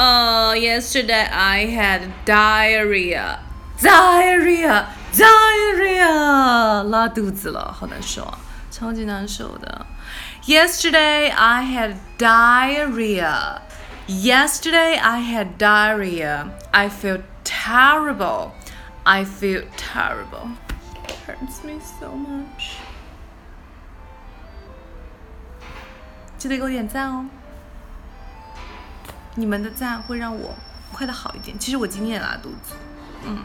[0.00, 3.40] Uh, yesterday I had diarrhea.
[3.80, 8.38] Diarrhea, diarrhea，拉肚子了，好难受啊，
[8.70, 9.86] 超级难受的。
[10.46, 13.60] Yesterday I had diarrhea.
[14.06, 16.48] Yesterday I had diarrhea.
[16.70, 18.52] I feel terrible.
[19.04, 20.50] I feel terrible.
[21.06, 22.78] It hurts me so much.
[26.38, 27.26] 记得给我点赞哦。
[29.35, 30.55] 你们的赞会让我
[30.91, 31.57] 快的好一点。
[31.59, 32.75] 其实我今天也拉肚子，
[33.25, 33.37] 嗯。